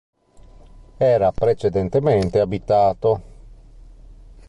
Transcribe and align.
Era 0.97 1.31
precedentemente 1.31 2.39
abitato. 2.39 3.21